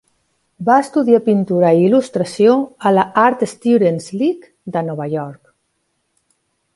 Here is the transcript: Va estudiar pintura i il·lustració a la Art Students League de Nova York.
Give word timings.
Va 0.69 0.77
estudiar 0.83 1.19
pintura 1.25 1.73
i 1.79 1.83
il·lustració 1.89 2.55
a 2.91 2.93
la 2.95 3.03
Art 3.27 3.45
Students 3.53 4.09
League 4.23 4.73
de 4.77 4.83
Nova 4.89 5.07
York. 5.15 5.53